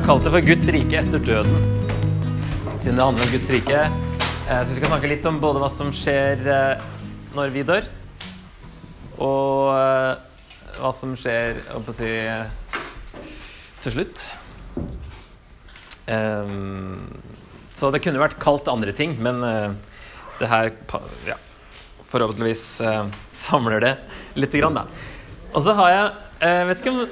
Har 0.00 0.06
kalt 0.14 0.24
det 0.24 0.30
for 0.32 0.40
Guds 0.48 0.68
rike 0.72 0.96
etter 0.96 1.20
døden. 1.20 1.64
Siden 2.80 2.96
det 2.96 3.04
handler 3.04 3.26
om 3.26 3.32
Guds 3.34 3.50
rike. 3.52 3.80
Eh, 3.84 4.62
Så 4.62 4.70
vi 4.70 4.78
skal 4.78 4.88
snakke 4.88 5.10
litt 5.10 5.28
om 5.28 5.36
både 5.42 5.60
hva 5.60 5.68
som 5.68 5.90
skjer 5.92 6.40
eh, 6.40 6.80
når 7.36 7.52
vi 7.52 7.64
dør, 7.68 7.84
og 9.20 9.68
eh, 9.76 10.24
hva 10.78 10.94
som 10.96 11.12
skjer 11.20 11.60
holdt 11.68 11.92
å 11.92 11.96
si, 12.00 12.14
til 13.84 13.96
slutt. 13.98 14.24
Så 17.76 17.92
det 17.92 18.00
kunne 18.00 18.24
vært 18.24 18.40
kalt 18.40 18.72
andre 18.72 18.96
ting, 18.96 19.18
men 19.20 19.44
det 19.44 20.48
her 20.48 20.72
ja, 21.28 21.36
forhåpentligvis 22.08 22.68
samler 23.36 23.84
det 23.84 23.96
lite 24.40 24.64
grann, 24.64 24.80
da. 24.80 24.88
Og 25.52 25.60
så 25.60 25.76
har 25.76 25.92
jeg 25.92 26.70
vet 26.72 26.80
ikke 26.80 26.96
om 26.96 27.04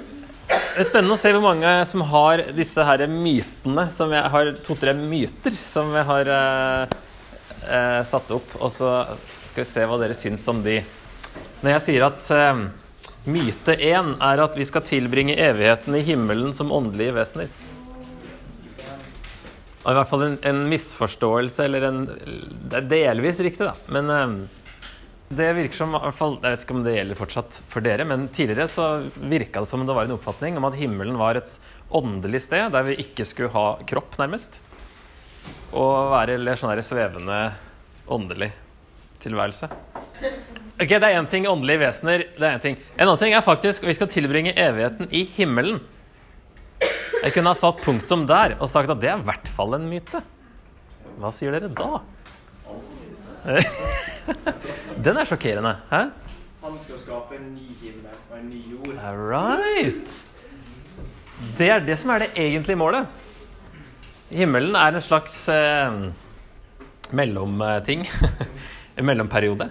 det 0.49 0.81
er 0.81 0.87
spennende 0.87 1.17
å 1.17 1.21
se 1.21 1.33
hvor 1.35 1.45
mange 1.45 1.71
som 1.91 2.05
har 2.13 2.43
disse 2.57 2.85
her 2.87 3.05
mytene. 3.11 3.85
Som 3.93 4.13
jeg 4.15 4.33
har 4.33 4.51
to-tre 4.65 4.95
myter 4.97 5.55
som 5.59 5.91
jeg 5.97 6.07
har 6.09 6.31
eh, 6.35 6.99
eh, 7.67 8.03
satt 8.09 8.31
opp. 8.37 8.57
Og 8.61 8.73
så 8.73 8.93
skal 9.51 9.65
vi 9.65 9.69
se 9.69 9.89
hva 9.91 9.99
dere 10.01 10.17
syns 10.17 10.47
om 10.51 10.63
de. 10.65 10.81
Når 11.61 11.75
jeg 11.75 11.85
sier 11.89 12.07
at 12.07 12.31
eh, 12.35 12.63
myte 13.29 13.75
én 13.75 14.15
er 14.25 14.45
at 14.45 14.57
vi 14.57 14.67
skal 14.69 14.87
tilbringe 14.87 15.37
evigheten 15.37 15.99
i 15.99 16.05
himmelen 16.07 16.55
som 16.57 16.73
åndelige 16.73 17.17
vesener. 17.19 17.51
Og 19.85 19.93
I 19.93 19.97
hvert 19.99 20.11
fall 20.11 20.25
en, 20.27 20.39
en 20.47 20.63
misforståelse, 20.69 21.65
eller 21.65 21.85
en 21.89 22.01
Det 22.09 22.81
er 22.81 22.89
delvis 22.91 23.41
riktig, 23.45 23.67
da. 23.69 23.75
Men 23.93 24.15
eh, 24.15 24.39
det 25.29 25.49
virker 25.53 25.77
som, 25.77 25.93
Jeg 25.93 26.41
vet 26.41 26.63
ikke 26.65 26.75
om 26.77 26.85
det 26.87 26.95
gjelder 26.95 27.19
fortsatt 27.19 27.59
for 27.69 27.85
dere, 27.85 28.07
men 28.09 28.29
tidligere 28.33 28.69
så 28.71 28.87
virka 29.21 29.61
det 29.61 29.69
som 29.69 29.85
det 29.87 29.97
var 29.97 30.09
en 30.09 30.17
oppfatning 30.17 30.57
om 30.57 30.65
at 30.65 30.79
himmelen 30.79 31.19
var 31.21 31.37
et 31.37 31.51
åndelig 31.93 32.47
sted 32.47 32.73
der 32.73 32.87
vi 32.89 32.97
ikke 33.03 33.27
skulle 33.29 33.53
ha 33.53 33.67
kropp, 33.89 34.17
nærmest. 34.21 34.61
Og 35.77 36.11
være 36.15 36.39
eller 36.39 36.57
sånn 36.57 36.73
der 36.73 36.85
svevende 36.87 37.43
åndelig 38.09 38.51
tilværelse. 39.21 39.69
Ok, 40.79 40.89
Det 40.89 41.03
er 41.03 41.19
én 41.19 41.29
ting 41.29 41.47
åndelige 41.47 41.83
vesener. 41.83 42.25
det 42.39 42.47
er 42.47 42.55
En 42.55 42.61
ting. 42.61 42.77
En 42.97 43.09
annen 43.09 43.19
ting 43.19 43.35
er 43.35 43.43
faktisk 43.43 43.83
at 43.83 43.89
vi 43.89 43.95
skal 43.95 44.09
tilbringe 44.09 44.55
evigheten 44.57 45.09
i 45.13 45.25
himmelen. 45.37 45.81
Jeg 47.23 47.35
kunne 47.35 47.51
ha 47.51 47.55
satt 47.59 47.83
punktum 47.83 48.27
der 48.27 48.57
og 48.61 48.69
sagt 48.71 48.89
at 48.89 49.01
det 49.01 49.11
er 49.11 49.19
i 49.19 49.27
hvert 49.27 49.49
fall 49.49 49.75
en 49.75 49.89
myte. 49.91 50.23
Hva 51.19 51.33
sier 51.35 51.51
dere 51.51 51.69
da? 51.69 52.01
Den 55.05 55.17
er 55.17 55.29
sjokkerende. 55.29 55.77
Hæ? 55.91 56.03
Han 56.63 56.79
skal 56.85 57.01
skape 57.01 57.39
en 57.39 57.53
ny 57.55 57.69
himmel 57.81 58.17
og 58.31 58.37
en 58.39 58.49
ny 58.51 58.63
jord. 58.73 58.97
All 59.09 59.21
right. 59.31 60.17
Det 61.59 61.71
er 61.71 61.85
det 61.87 61.97
som 62.01 62.13
er 62.13 62.27
det 62.27 62.33
egentlige 62.37 62.79
målet. 62.79 63.07
Himmelen 64.29 64.77
er 64.77 64.99
en 64.99 65.05
slags 65.05 65.37
eh, 65.49 66.01
mellomting. 67.17 68.05
en 68.99 69.07
mellomperiode. 69.07 69.71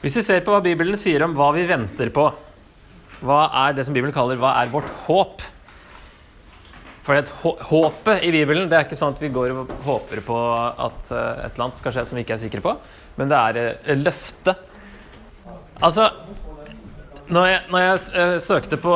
Hvis 0.00 0.16
vi 0.20 0.22
ser 0.22 0.44
på 0.46 0.54
hva 0.54 0.62
Bibelen 0.62 0.96
sier 1.00 1.24
om 1.26 1.34
hva 1.36 1.50
vi 1.56 1.66
venter 1.68 2.12
på, 2.14 2.28
hva 3.18 3.38
er 3.66 3.74
det 3.74 3.84
som 3.86 3.96
Bibelen 3.96 4.14
kaller 4.14 4.38
hva 4.38 4.54
er 4.60 4.70
vårt 4.70 4.90
håp? 5.08 5.42
For 7.08 7.56
håpet 7.70 8.24
i 8.28 8.30
Bibelen 8.30 8.68
det 8.68 8.76
er 8.76 8.86
ikke 8.86 8.98
sånn 8.98 9.14
at 9.16 9.22
vi 9.22 9.32
går 9.32 9.54
og 9.56 9.70
håper 9.86 10.20
på 10.26 10.38
at 10.54 11.10
eh, 11.10 11.44
et 11.46 11.54
eller 11.54 11.66
annet 11.66 11.80
skal 11.80 11.94
skje 11.96 12.04
som 12.06 12.18
vi 12.18 12.24
ikke 12.26 12.36
er 12.36 12.42
sikre 12.44 12.62
på, 12.64 12.74
men 13.18 13.30
det 13.30 13.38
er 13.38 13.58
eh, 13.62 13.98
løfte. 13.98 14.54
Altså, 15.82 16.08
når 17.28 17.48
jeg, 17.50 17.62
når 17.72 17.82
jeg 17.84 18.04
eh, 18.22 18.36
søkte 18.42 18.78
på 18.80 18.94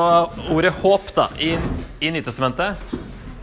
ordet 0.55 0.73
håp 0.79 1.11
da, 1.17 1.27
i, 1.43 1.57
i 2.03 2.13
Nytestamentet, 2.15 2.95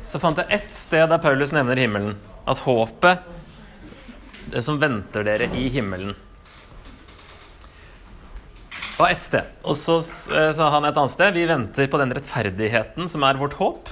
så 0.03 0.22
fant 0.22 0.39
jeg 0.41 0.50
ett 0.56 0.72
sted 0.73 1.06
der 1.12 1.22
Paulus 1.22 1.53
nevner 1.53 1.78
himmelen. 1.78 2.16
At 2.50 2.63
håpet, 2.66 3.28
det 4.50 4.63
som 4.66 4.79
venter 4.81 5.28
dere 5.28 5.51
i 5.53 5.68
himmelen. 5.69 6.16
Og 9.00 9.06
ett 9.07 9.23
sted. 9.23 9.51
Og 9.63 9.78
så 9.79 10.00
eh, 10.34 10.50
sa 10.56 10.72
han 10.73 10.88
et 10.88 10.97
annet 10.97 11.13
sted 11.13 11.35
vi 11.35 11.45
venter 11.47 11.91
på 11.91 12.00
den 12.01 12.16
rettferdigheten 12.16 13.07
som 13.12 13.23
er 13.28 13.39
vårt 13.39 13.59
håp. 13.59 13.91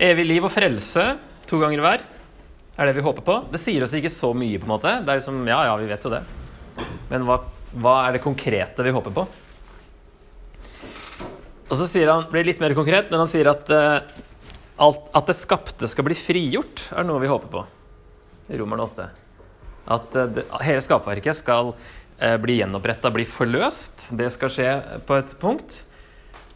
Evig 0.00 0.24
liv 0.28 0.46
og 0.46 0.52
frelse 0.54 1.10
to 1.50 1.58
ganger 1.60 1.82
hver 1.84 2.06
er 2.76 2.88
det 2.88 2.96
vi 2.96 3.04
håper 3.04 3.24
på. 3.26 3.36
Det 3.52 3.60
sier 3.60 3.84
oss 3.84 3.94
ikke 3.96 4.12
så 4.12 4.32
mye, 4.36 4.58
på 4.60 4.68
en 4.68 4.74
måte. 4.74 4.92
Det 5.04 5.12
er 5.12 5.20
liksom, 5.20 5.42
ja, 5.48 5.60
ja, 5.68 5.76
vi 5.80 5.88
vet 5.90 6.06
jo 6.06 6.12
det. 6.12 6.22
Men 7.10 7.26
hva, 7.28 7.40
hva 7.74 7.96
er 8.06 8.16
det 8.16 8.24
konkrete 8.24 8.86
vi 8.86 8.94
håper 8.94 9.14
på? 9.16 9.26
Og 11.70 11.78
så 11.78 11.86
sier 11.86 12.10
han, 12.10 12.26
blir 12.30 12.46
litt 12.46 12.62
mer 12.62 12.74
konkret 12.74 13.12
når 13.12 13.24
han 13.24 13.30
sier 13.30 13.50
at, 13.50 13.70
uh, 13.70 14.00
alt, 14.82 15.04
at 15.14 15.28
det 15.30 15.38
skapte 15.38 15.90
skal 15.90 16.06
bli 16.08 16.16
frigjort, 16.18 16.88
er 16.96 17.06
noe 17.06 17.22
vi 17.22 17.30
håper 17.30 17.52
på. 17.52 17.64
Romerne 18.58 18.86
8. 18.88 19.10
At 19.90 20.16
eh, 20.16 20.30
det, 20.38 20.46
hele 20.64 20.82
skapverket 20.84 21.38
skal 21.38 21.74
eh, 22.18 22.36
bli 22.40 22.58
gjenoppretta, 22.60 23.12
bli 23.14 23.26
forløst. 23.28 24.08
Det 24.16 24.30
skal 24.34 24.52
skje 24.54 24.70
på 25.06 25.18
et 25.20 25.34
punkt. 25.42 25.82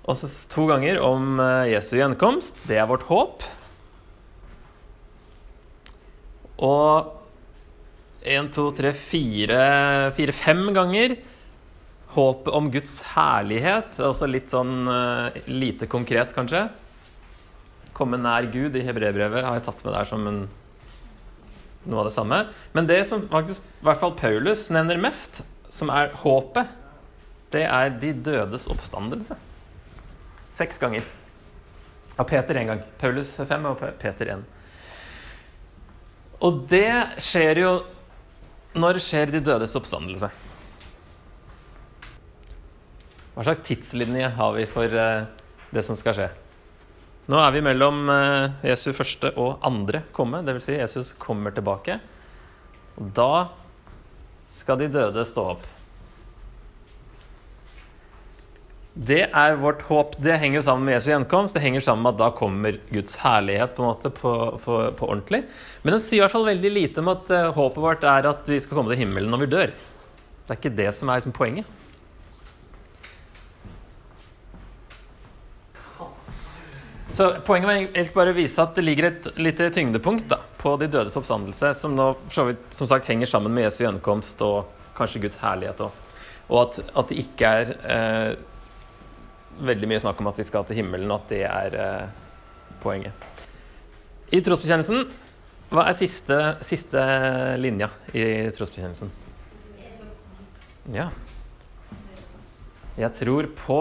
Og 0.04 0.18
så 0.20 0.28
to 0.52 0.66
ganger 0.68 1.00
om 1.04 1.38
eh, 1.42 1.74
Jesu 1.74 1.96
gjenkomst. 1.98 2.64
Det 2.68 2.80
er 2.80 2.90
vårt 2.90 3.06
håp. 3.10 3.46
Og 6.62 7.10
én, 8.24 8.50
to, 8.54 8.68
tre, 8.76 8.92
fire, 8.96 9.60
fire-fem 10.16 10.68
ganger 10.76 11.16
håpet 12.14 12.54
om 12.54 12.70
Guds 12.72 13.00
herlighet. 13.14 13.98
Er 13.98 14.10
Også 14.10 14.28
litt 14.30 14.52
sånn 14.54 14.86
eh, 14.90 15.40
lite 15.50 15.88
konkret, 15.90 16.34
kanskje. 16.36 16.66
Komme 17.94 18.18
nær 18.20 18.46
Gud 18.52 18.76
i 18.78 18.84
hebreerbrevet 18.86 19.46
har 19.46 19.58
jeg 19.58 19.66
tatt 19.68 19.82
med 19.86 19.94
der 19.96 20.08
som 20.08 20.28
en, 20.30 20.44
noe 21.84 22.04
av 22.04 22.08
det 22.08 22.14
samme. 22.14 22.40
Men 22.74 22.88
det 22.90 23.02
som 23.10 23.26
faktisk 23.30 23.66
i 23.66 23.88
hvert 23.88 24.00
fall 24.02 24.16
Paulus 24.18 24.68
nevner 24.74 25.02
mest, 25.02 25.42
som 25.74 25.90
er 25.90 26.14
håpet, 26.22 26.70
det 27.54 27.66
er 27.66 27.92
de 28.02 28.14
dødes 28.26 28.66
oppstandelse. 28.70 29.36
Seks 30.54 30.78
ganger. 30.78 31.06
Av 32.14 32.26
Peter 32.30 32.58
én 32.58 32.70
gang. 32.70 32.82
Paulus 33.00 33.32
fem 33.42 33.66
og 33.66 33.82
Peter 33.98 34.30
én. 34.36 34.44
Og 36.44 36.64
det 36.68 37.20
skjer 37.24 37.62
jo 37.62 37.74
Når 38.76 38.98
skjer 39.02 39.30
de 39.32 39.40
dødes 39.44 39.74
oppstandelse? 39.78 40.30
Hva 43.34 43.44
slags 43.46 43.62
tidslinje 43.66 44.28
har 44.36 44.54
vi 44.54 44.64
for 44.70 44.86
eh, 44.86 45.26
det 45.74 45.82
som 45.86 45.98
skal 45.98 46.14
skje? 46.14 46.26
Nå 47.30 47.38
er 47.40 47.54
vi 47.54 47.62
mellom 47.66 48.04
eh, 48.12 48.66
Jesu 48.68 48.92
første 48.94 49.32
og 49.40 49.64
andre 49.66 50.04
komme, 50.14 50.42
dvs. 50.46 50.66
Si 50.68 50.76
Jesus 50.76 51.12
kommer 51.18 51.54
tilbake. 51.54 51.96
Og 52.98 53.08
da 53.16 53.46
skal 54.50 54.78
de 54.82 54.90
døde 54.92 55.24
stå 55.26 55.48
opp. 55.56 55.66
Det 58.94 59.24
er 59.26 59.56
vårt 59.58 59.82
håp. 59.82 60.12
Det 60.22 60.36
henger 60.38 60.62
sammen 60.62 60.86
med 60.86 60.94
Jesu 60.94 61.08
gjenkomst. 61.10 61.56
Det 61.56 61.62
henger 61.64 61.82
sammen 61.82 62.04
med 62.06 62.14
at 62.14 62.20
da 62.20 62.28
kommer 62.38 62.76
Guds 62.94 63.16
herlighet 63.18 63.74
på 63.74 63.82
en 63.82 63.88
måte 63.88 64.10
på, 64.14 64.34
på, 64.62 64.76
på 64.94 65.08
ordentlig. 65.08 65.40
Men 65.82 65.96
det 65.96 66.02
sier 66.04 66.20
i 66.20 66.22
hvert 66.22 66.34
fall 66.34 66.46
veldig 66.46 66.70
lite 66.70 67.02
om 67.02 67.10
at 67.10 67.32
uh, 67.34 67.48
håpet 67.56 67.82
vårt 67.82 68.06
er 68.06 68.28
at 68.30 68.52
vi 68.52 68.60
skal 68.62 68.78
komme 68.78 68.94
til 68.94 69.02
himmelen 69.02 69.34
når 69.34 69.42
vi 69.42 69.50
dør. 69.56 69.74
Det 70.44 70.54
er 70.54 70.60
ikke 70.60 70.78
det 70.78 70.86
som 70.94 71.10
er 71.10 71.18
liksom, 71.18 71.34
poenget. 71.34 71.66
Så 77.14 77.28
Poenget 77.46 77.68
var 77.68 77.76
egentlig 77.80 78.08
bare 78.14 78.30
å 78.30 78.38
vise 78.38 78.62
at 78.62 78.78
det 78.78 78.82
ligger 78.82 79.10
et 79.10 79.28
lite 79.38 79.68
tyngdepunkt 79.74 80.30
da, 80.30 80.40
på 80.58 80.78
de 80.78 80.88
dødes 80.90 81.14
oppstandelse, 81.18 81.74
som 81.78 81.94
nå 81.98 82.08
for 82.24 82.38
så 82.38 82.48
vidt 82.48 82.64
som 82.74 82.90
sagt 82.90 83.10
henger 83.10 83.30
sammen 83.30 83.54
med 83.54 83.68
Jesu 83.68 83.84
gjenkomst 83.84 84.42
og 84.46 84.70
kanskje 84.98 85.26
Guds 85.26 85.38
herlighet 85.42 85.82
òg. 85.82 86.02
Og 86.48 86.58
at, 86.62 86.82
at 86.94 87.10
det 87.10 87.22
ikke 87.22 87.54
er 87.58 87.78
eh, 87.90 88.34
veldig 89.58 89.90
mye 89.90 90.00
snakk 90.02 90.20
om 90.22 90.30
at 90.30 90.40
vi 90.40 90.46
skal 90.46 90.66
til 90.68 90.80
himmelen, 90.80 91.10
og 91.10 91.22
at 91.22 91.34
det 91.34 91.42
er 91.48 91.76
eh, 91.80 92.22
poenget. 92.82 93.28
I 94.34 94.40
trosbekjennelsen, 94.44 95.04
hva 95.74 95.86
er 95.88 95.98
siste, 95.98 96.38
siste 96.64 97.02
linja 97.60 97.90
i 98.14 98.50
trosbekjennelsen? 98.54 99.12
Ja. 100.94 101.08
Jeg 102.98 103.10
tror 103.16 103.48
på 103.58 103.78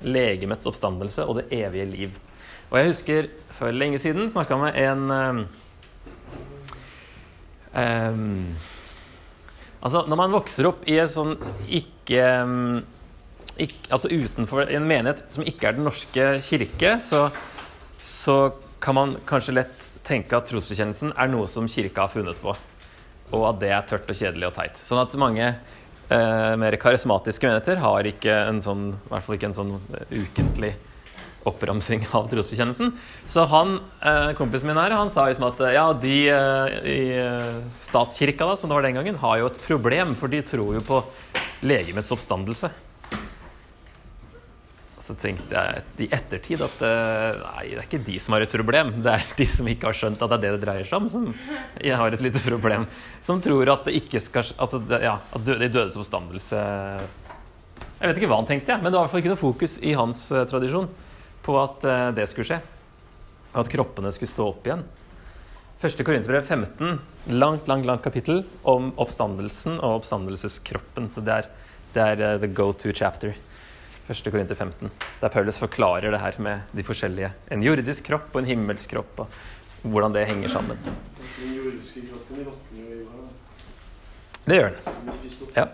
legemets 0.00 0.66
oppstandelse 0.66 1.26
og 1.28 1.40
det 1.40 1.50
evige 1.60 1.88
liv. 1.90 2.18
Og 2.70 2.78
jeg 2.78 2.92
husker 2.92 3.28
for 3.58 3.74
lenge 3.74 3.98
siden 4.00 4.30
snakka 4.32 4.56
med 4.60 4.78
en 4.80 5.10
um, 7.74 8.56
Altså, 9.80 10.02
når 10.08 10.16
man 10.18 10.34
vokser 10.34 10.66
opp 10.68 10.82
i 10.90 10.98
en 11.00 11.08
sånn 11.08 11.36
ikke, 11.72 12.24
um, 12.44 12.82
ikk- 13.58 13.90
Altså 13.90 14.08
utenfor 14.12 14.70
en 14.70 14.86
menighet 14.86 15.22
som 15.32 15.44
ikke 15.46 15.68
er 15.68 15.72
Den 15.78 15.84
norske 15.88 16.26
kirke, 16.46 16.96
så, 17.00 17.30
så 18.00 18.52
kan 18.80 18.94
man 18.96 19.16
kanskje 19.28 19.54
lett 19.58 19.88
tenke 20.06 20.36
at 20.38 20.48
trosbekjennelsen 20.48 21.12
er 21.16 21.28
noe 21.28 21.48
som 21.50 21.66
kirka 21.68 22.06
har 22.06 22.12
funnet 22.14 22.40
på. 22.40 22.54
Og 23.36 23.44
at 23.50 23.60
det 23.60 23.70
er 23.76 23.82
tørt 23.86 24.08
og 24.10 24.16
kjedelig 24.16 24.48
og 24.48 24.54
teit. 24.56 24.80
Sånn 24.86 25.02
at 25.02 25.12
mange 25.20 25.44
eh, 25.46 26.54
mer 26.58 26.76
karismatiske 26.80 27.46
menigheter 27.46 27.82
har 27.82 28.08
ikke 28.08 28.38
en 28.48 28.62
sånn, 28.64 28.86
i 28.96 29.10
hvert 29.12 29.26
fall 29.26 29.36
ikke 29.36 29.50
en 29.52 29.58
sånn 29.60 29.74
eh, 29.98 30.16
ukentlig 30.24 30.72
oppramsing 31.48 32.02
av 32.16 32.26
trosbekjennelsen. 32.32 32.90
Så 33.30 33.44
han, 33.48 33.78
eh, 34.04 34.32
kompisen 34.36 34.68
min 34.68 34.80
her, 34.80 34.92
han 34.96 35.12
sa 35.12 35.28
liksom 35.28 35.46
at 35.48 35.60
eh, 35.64 35.76
ja, 35.76 35.86
de 35.96 36.16
eh, 36.28 36.74
i 36.84 36.98
eh, 37.20 37.60
statskirka, 37.80 38.48
da, 38.50 38.56
som 38.60 38.68
det 38.72 38.76
var 38.76 38.84
den 38.88 38.98
gangen, 38.98 39.20
har 39.22 39.38
jo 39.40 39.48
et 39.48 39.60
problem, 39.64 40.16
for 40.20 40.32
de 40.32 40.42
tror 40.44 40.74
jo 40.76 40.82
på 40.84 41.00
legemets 41.64 42.10
oppstandelse. 42.12 42.72
Så 45.10 45.16
tenkte 45.18 45.58
jeg 45.58 46.04
i 46.04 46.06
ettertid 46.14 46.60
at 46.62 46.82
eh, 46.86 47.38
nei, 47.40 47.62
det 47.72 47.78
er 47.80 47.86
ikke 47.88 47.98
de 48.06 48.18
som 48.22 48.36
har 48.36 48.44
et 48.44 48.52
problem. 48.54 48.92
Det 49.02 49.14
er 49.16 49.32
de 49.40 49.46
som 49.50 49.66
ikke 49.66 49.88
har 49.88 49.96
skjønt 49.98 50.20
at 50.22 50.30
det 50.30 50.36
er 50.36 50.44
det 50.44 50.52
det 50.54 50.62
dreier 50.62 50.86
seg 50.86 51.00
om, 51.00 51.08
som 51.10 51.24
har 51.82 52.14
et 52.14 52.22
lite 52.22 52.42
problem. 52.44 52.86
Som 53.26 53.42
tror 53.42 53.72
at 53.74 53.88
det 53.88 53.96
ikke 53.98 54.22
skal 54.22 54.46
Altså, 54.60 54.78
ja, 55.02 55.16
at 55.18 55.44
de 55.46 55.68
dødes 55.68 55.96
oppstandelse 55.98 56.60
Jeg 56.60 58.06
vet 58.06 58.20
ikke 58.20 58.30
hva 58.30 58.38
han 58.38 58.48
tenkte, 58.48 58.78
men 58.78 58.88
det 58.88 58.94
var 58.96 59.02
i 59.02 59.04
hvert 59.08 59.12
fall 59.16 59.24
ikke 59.24 59.34
noe 59.34 59.42
fokus 59.42 59.76
i 59.82 59.96
hans 59.98 60.22
eh, 60.30 60.46
tradisjon 60.48 60.86
på 61.42 61.58
at 61.58 61.90
eh, 61.90 62.06
det 62.20 62.30
skulle 62.30 62.52
skje. 62.52 62.62
At 63.58 63.74
kroppene 63.74 64.14
skulle 64.14 64.30
stå 64.30 64.46
opp 64.52 64.70
igjen. 64.70 64.86
Første 65.82 66.06
Korinterbrev 66.06 66.46
15, 66.46 66.98
langt, 67.34 67.66
langt, 67.66 67.88
langt 67.88 68.06
kapittel 68.06 68.44
om 68.68 68.92
oppstandelsen 69.00 69.80
og 69.80 70.02
oppstandelseskroppen. 70.04 71.10
Så 71.10 71.24
det 71.26 71.40
er, 71.40 71.54
det 71.96 72.10
er 72.14 72.42
the 72.42 72.52
go 72.54 72.70
to 72.70 72.94
chapter. 72.94 73.34
1. 74.10 74.26
Korinter 74.26 74.58
15, 74.58 74.90
der 75.20 75.30
Paulus 75.30 75.60
forklarer 75.62 76.10
det 76.10 76.18
her 76.18 76.38
med 76.42 76.74
de 76.74 76.82
forskjellige 76.82 77.30
En 77.54 77.62
jordisk 77.62 78.08
kropp 78.08 78.34
og 78.34 78.42
en 78.42 78.48
himmelsk 78.48 78.90
kropp, 78.90 79.22
og 79.22 79.86
hvordan 79.86 80.14
det 80.16 80.26
henger 80.26 80.50
sammen. 80.50 80.80
Den 81.38 81.54
jordiske 81.54 82.08
kroppen 82.08 82.42
råtner 82.48 82.80
jo 82.80 82.90
i 82.90 82.98
jorda. 83.04 83.28
Det 84.44 84.58
gjør 84.58 84.74
den. 84.74 85.54
Ja. 85.54 85.66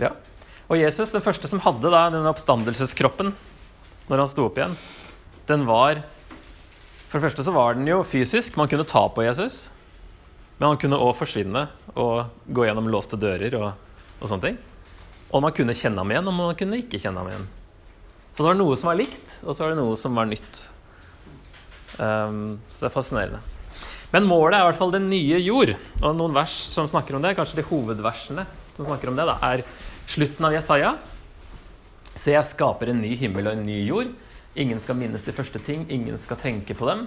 ja. 0.00 0.10
Og 0.66 0.80
Jesus, 0.80 1.14
den 1.14 1.22
første 1.22 1.48
som 1.48 1.62
hadde 1.62 1.92
da 1.92 2.08
denne 2.10 2.32
oppstandelseskroppen 2.32 3.30
når 4.08 4.20
han 4.20 4.28
sto 4.28 4.48
opp 4.48 4.58
igjen, 4.58 4.74
den 5.48 5.64
var 5.68 6.02
For 7.08 7.20
det 7.20 7.28
første 7.28 7.44
så 7.46 7.52
var 7.54 7.76
den 7.76 7.86
jo 7.86 8.00
fysisk. 8.02 8.56
Man 8.58 8.66
kunne 8.66 8.82
ta 8.90 9.04
på 9.06 9.22
Jesus. 9.22 9.68
Men 10.58 10.72
han 10.72 10.78
kunne 10.82 10.98
òg 10.98 11.12
forsvinne 11.14 11.68
og 11.94 12.32
gå 12.50 12.64
gjennom 12.66 12.88
låste 12.90 13.14
dører 13.14 13.54
og, 13.54 13.68
og 14.18 14.26
sånne 14.26 14.48
ting. 14.48 14.56
Og 15.30 15.44
man 15.44 15.54
kunne 15.54 15.76
kjenne 15.78 16.02
ham 16.02 16.10
igjen, 16.10 16.26
og 16.26 16.34
man 16.34 16.58
kunne 16.58 16.80
ikke 16.82 16.98
kjenne 16.98 17.22
ham 17.22 17.30
igjen. 17.30 17.46
Så 18.34 18.42
det 18.42 18.48
var 18.48 18.56
noe 18.58 18.74
som 18.74 18.90
var 18.90 18.98
likt, 18.98 19.36
og 19.44 19.54
så 19.54 19.62
var 19.62 19.72
det 19.72 19.78
noe 19.78 19.94
som 19.98 20.16
var 20.18 20.26
nytt. 20.26 20.64
Um, 22.02 22.58
så 22.66 22.82
det 22.82 22.88
er 22.88 22.94
fascinerende. 22.96 23.38
Men 24.10 24.26
målet 24.26 24.56
er 24.56 24.64
i 24.64 24.66
hvert 24.72 24.78
fall 24.80 24.94
den 24.94 25.06
nye 25.10 25.38
jord. 25.38 25.70
Og 26.00 26.16
noen 26.18 26.34
vers 26.34 26.54
som 26.70 26.88
snakker 26.90 27.14
om 27.14 27.22
det, 27.22 27.36
kanskje 27.38 27.60
de 27.60 27.66
hovedversene 27.68 28.46
som 28.74 28.88
snakker 28.88 29.10
om 29.10 29.18
det, 29.18 29.26
da, 29.30 29.36
er 29.52 29.62
slutten 30.10 30.48
av 30.48 30.54
Jesaja. 30.54 30.96
Se, 32.14 32.32
jeg 32.34 32.50
skaper 32.50 32.90
en 32.90 33.02
ny 33.02 33.14
himmel 33.18 33.50
og 33.50 33.54
en 33.54 33.66
ny 33.66 33.80
jord. 33.86 34.10
Ingen 34.58 34.82
skal 34.82 34.98
minnes 34.98 35.22
de 35.26 35.34
første 35.34 35.62
ting, 35.62 35.86
ingen 35.90 36.18
skal 36.18 36.38
tenke 36.42 36.74
på 36.78 36.90
dem. 36.90 37.06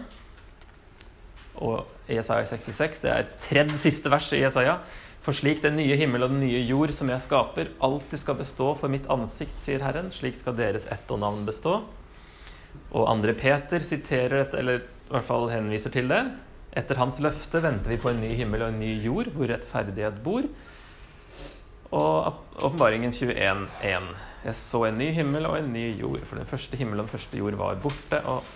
Og 1.63 1.87
Jesaja 2.11 2.47
66, 2.47 3.03
det 3.03 3.11
er 3.11 3.29
tredje 3.43 3.79
siste 3.83 4.11
vers 4.11 4.31
i 4.35 4.41
Jesaja. 4.43 4.79
For 5.27 5.35
slik 5.35 5.59
den 5.59 5.75
nye 5.75 5.95
himmel 5.99 6.23
og 6.23 6.31
den 6.31 6.39
nye 6.39 6.61
jord 6.63 6.93
som 6.95 7.09
jeg 7.11 7.19
skaper, 7.25 7.73
alltid 7.83 8.21
skal 8.21 8.37
bestå 8.39 8.69
for 8.79 8.87
mitt 8.87 9.09
ansikt, 9.11 9.57
sier 9.59 9.83
Herren, 9.83 10.07
slik 10.15 10.37
skal 10.39 10.55
deres 10.55 10.85
ett 10.87 11.11
og 11.11 11.19
navn 11.19 11.41
bestå. 11.43 11.81
Og 12.95 13.09
andre 13.11 13.33
Peter 13.35 13.83
siterer 13.83 14.37
dette, 14.45 14.61
eller 14.61 14.79
i 14.79 15.11
hvert 15.11 15.27
fall 15.27 15.51
henviser 15.51 15.91
til 15.91 16.07
det. 16.07 16.21
Etter 16.79 17.01
hans 17.01 17.19
løfte 17.19 17.59
venter 17.59 17.91
vi 17.91 17.99
på 17.99 18.13
en 18.13 18.23
ny 18.23 18.31
himmel 18.39 18.63
og 18.63 18.71
en 18.71 18.79
ny 18.79 18.93
jord, 19.03 19.33
hvor 19.35 19.51
rettferdighet 19.51 20.23
bor. 20.23 20.47
Og 21.91 22.63
åpenbaringen 22.63 23.11
21.1. 23.11 24.09
Jeg 24.47 24.59
så 24.63 24.85
en 24.87 24.99
ny 25.03 25.11
himmel 25.11 25.51
og 25.51 25.59
en 25.59 25.71
ny 25.75 25.89
jord, 26.05 26.23
for 26.29 26.39
den 26.39 26.47
første 26.47 26.79
himmel 26.79 27.01
og 27.01 27.09
den 27.09 27.17
første 27.17 27.43
jord 27.43 27.59
var 27.59 27.83
borte, 27.83 28.23
og 28.23 28.47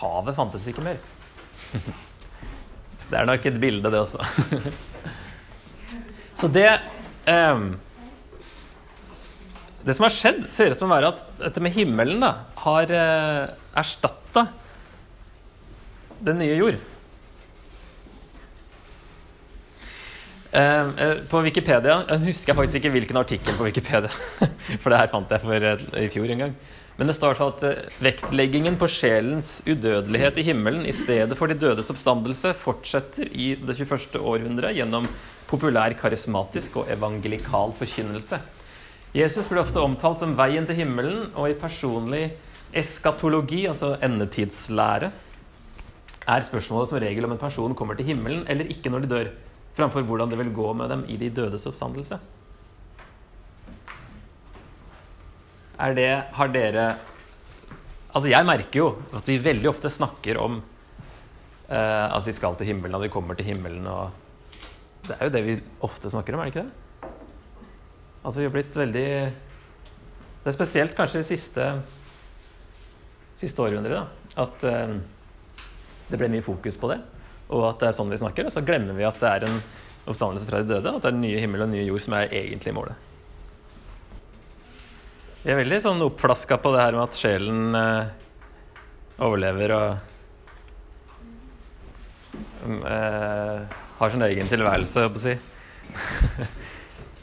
havet 0.00 0.40
fantes 0.40 0.72
ikke 0.72 0.88
mer. 0.88 1.04
Det 3.08 3.16
er 3.16 3.24
nok 3.28 3.46
et 3.48 3.60
bilde, 3.60 3.88
det 3.88 4.00
også. 4.04 4.24
Så 6.38 6.46
det 6.54 6.68
eh, 7.26 7.62
Det 9.82 9.94
som 9.96 10.04
har 10.06 10.14
skjedd, 10.14 10.44
ser 10.52 10.70
ut 10.70 10.78
som 10.78 10.90
å 10.90 10.94
være 10.94 11.10
at 11.14 11.24
dette 11.40 11.62
med 11.64 11.74
himmelen 11.74 12.22
da, 12.22 12.32
har 12.62 12.92
eh, 12.92 13.50
erstatta 13.78 14.48
den 16.18 16.40
nye 16.42 16.56
jord. 16.58 16.78
Eh, 20.48 20.90
eh, 21.04 21.14
på 21.28 21.40
Wikipedia 21.44 22.00
Jeg 22.08 22.22
husker 22.24 22.56
faktisk 22.56 22.80
ikke 22.80 22.92
hvilken 22.94 23.20
artikkel 23.20 23.56
på 23.56 23.66
Wikipedia, 23.68 24.10
for 24.82 24.90
det 24.90 25.00
her 25.00 25.10
fant 25.12 25.32
jeg 25.32 25.44
for 25.44 25.70
eh, 25.70 25.86
i 26.04 26.12
fjor 26.12 26.34
en 26.34 26.44
gang. 26.44 26.54
Men 26.98 27.10
det 27.10 27.14
står 27.14 27.30
i 27.30 27.32
hvert 27.32 27.42
fall 27.42 27.54
at 27.54 27.66
eh, 27.68 27.98
vektleggingen 28.02 28.78
på 28.80 28.90
sjelens 28.90 29.58
udødelighet 29.68 30.40
i 30.42 30.46
himmelen 30.50 30.86
i 30.88 30.94
stedet 30.96 31.38
for 31.38 31.50
de 31.50 31.58
dødes 31.58 31.90
oppstandelse 31.94 32.54
fortsetter 32.58 33.30
i 33.30 33.52
det 33.60 33.78
21. 33.78 34.18
århundret 34.18 34.76
gjennom 34.80 35.06
populær 35.48 35.94
karismatisk 35.98 36.82
og 36.82 36.90
evangelikal 36.92 37.72
forkynnelse. 37.78 38.40
Jesus 39.16 39.48
blir 39.48 39.62
ofte 39.62 39.80
omtalt 39.80 40.20
som 40.20 40.36
veien 40.36 40.66
til 40.68 40.76
himmelen, 40.82 41.30
og 41.34 41.48
i 41.48 41.56
personlig 41.58 42.26
eskatologi, 42.76 43.64
altså 43.70 43.94
endetidslære, 44.04 45.10
er 46.28 46.44
spørsmålet 46.44 46.90
som 46.90 47.00
regel 47.00 47.24
om 47.24 47.32
en 47.32 47.40
person 47.40 47.74
kommer 47.76 47.96
til 47.96 48.10
himmelen 48.10 48.42
eller 48.52 48.68
ikke 48.68 48.90
når 48.92 49.04
de 49.04 49.12
dør, 49.12 49.30
framfor 49.78 50.04
hvordan 50.04 50.28
det 50.28 50.38
vil 50.42 50.52
gå 50.52 50.72
med 50.76 50.90
dem 50.92 51.06
i 51.08 51.16
de 51.16 51.30
dødes 51.32 51.64
oppstandelse. 51.70 52.18
Er 55.78 55.94
det 55.94 56.10
Har 56.34 56.48
dere 56.52 56.96
Altså, 58.08 58.28
jeg 58.28 58.44
merker 58.44 58.80
jo 58.80 58.86
at 59.14 59.28
vi 59.28 59.36
veldig 59.38 59.68
ofte 59.68 59.90
snakker 59.92 60.38
om 60.40 60.56
uh, 60.58 62.16
at 62.16 62.24
vi 62.26 62.32
skal 62.32 62.56
til 62.56 62.66
himmelen, 62.66 62.96
at 62.96 63.04
vi 63.04 63.12
kommer 63.12 63.36
til 63.36 63.44
himmelen 63.44 63.86
og 63.86 64.10
Det 65.08 65.16
er 65.18 65.28
jo 65.28 65.34
det 65.34 65.44
vi 65.46 65.58
ofte 65.86 66.10
snakker 66.12 66.36
om, 66.36 66.42
er 66.42 66.50
det 66.50 66.54
ikke 66.54 66.66
det? 66.66 67.12
Altså, 68.22 68.40
vi 68.40 68.48
har 68.48 68.52
blitt 68.52 68.76
veldig 68.76 69.08
Det 69.28 70.50
er 70.50 70.56
spesielt 70.56 70.96
kanskje 70.96 71.22
det 71.22 71.28
siste 71.30 71.68
siste 73.38 73.62
århundret, 73.62 73.94
da. 73.94 74.42
At 74.42 74.64
eh, 74.66 74.96
det 76.08 76.18
ble 76.18 76.30
mye 76.32 76.42
fokus 76.42 76.78
på 76.80 76.90
det, 76.90 76.98
og 77.52 77.68
at 77.68 77.82
det 77.82 77.90
er 77.90 77.94
sånn 77.94 78.10
vi 78.10 78.18
snakker. 78.18 78.48
Og 78.48 78.54
så 78.54 78.64
glemmer 78.66 78.96
vi 78.98 79.06
at 79.06 79.20
det 79.22 79.30
er 79.30 79.46
en 79.46 79.60
oppstandelse 80.08 80.48
fra 80.48 80.62
de 80.62 80.72
døde, 80.72 80.90
og 80.90 80.98
at 80.98 81.04
det 81.04 81.12
er 81.12 81.16
den 81.16 81.26
nye 81.26 81.42
himmel 81.42 81.62
og 81.62 81.70
nye 81.70 81.86
jord 81.86 82.02
som 82.02 82.16
er 82.18 82.34
egentlig 82.34 82.74
målet. 82.74 83.06
Vi 85.44 85.52
er 85.54 85.60
veldig 85.60 85.78
sånn 85.84 86.02
oppflaska 86.02 86.58
på 86.58 86.72
det 86.74 86.82
her 86.82 86.96
med 86.96 87.04
at 87.04 87.18
sjelen 87.18 87.78
eh, 87.78 88.10
overlever 89.22 89.74
og 89.76 89.88
um, 92.66 92.80
eh, 92.82 93.78
har 93.98 94.14
sin 94.14 94.24
egen 94.28 94.50
tilværelse, 94.50 95.04
holdt 95.04 95.18
på 95.18 95.22
å 95.22 95.26
si. 95.28 95.36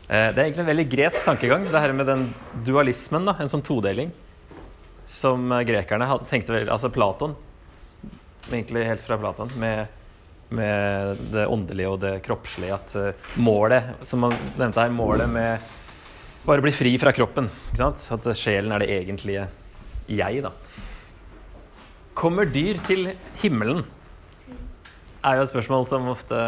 Eh, 0.05 0.27
det 0.29 0.37
er 0.37 0.43
egentlig 0.43 0.61
en 0.61 0.67
veldig 0.69 0.83
gresk 0.85 1.23
tankegang, 1.25 1.63
det 1.65 1.79
her 1.81 1.91
med 1.97 2.05
den 2.05 2.27
dualismen, 2.61 3.23
da, 3.25 3.33
en 3.41 3.49
sånn 3.49 3.63
todeling, 3.65 4.11
som 5.09 5.47
eh, 5.49 5.63
grekerne 5.65 6.05
tenkte 6.29 6.53
vel 6.53 6.69
Altså 6.69 6.91
Platon, 6.93 7.33
egentlig 8.51 8.83
helt 8.85 9.01
fra 9.01 9.17
Platon, 9.17 9.49
med, 9.57 9.89
med 10.53 11.23
det 11.33 11.47
åndelige 11.49 11.89
og 11.89 11.97
det 12.03 12.13
kroppslige, 12.27 12.77
at 12.77 12.93
eh, 13.01 13.33
målet, 13.41 13.95
som 14.05 14.21
man 14.27 14.37
nevnte 14.59 14.85
her, 14.85 14.93
målet 14.93 15.33
med 15.33 15.73
bare 16.45 16.61
bli 16.61 16.75
fri 16.77 16.93
fra 17.01 17.09
kroppen, 17.09 17.49
ikke 17.71 17.81
sant? 17.81 18.05
at 18.13 18.29
sjelen 18.37 18.77
er 18.77 18.85
det 18.85 18.91
egentlige 18.99 19.47
jeg, 20.05 20.45
da. 20.45 20.53
Kommer 22.13 22.45
dyr 22.45 22.77
til 22.85 23.09
himmelen? 23.41 23.81
Er 25.25 25.39
jo 25.39 25.45
et 25.45 25.51
spørsmål 25.51 25.85
som 25.89 26.07
ofte 26.11 26.39